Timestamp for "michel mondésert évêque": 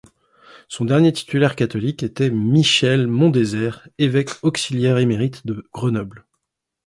2.31-4.31